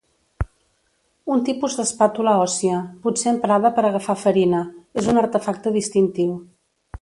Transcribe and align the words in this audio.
Un 1.35 1.43
tipus 1.49 1.75
d'espàtula 1.79 2.33
òssia, 2.45 2.79
potser 3.03 3.29
emprada 3.33 3.71
per 3.77 3.85
agafar 3.91 4.17
farina, 4.23 4.63
és 5.03 5.11
un 5.13 5.23
artefacte 5.27 5.77
distintiu. 5.77 6.35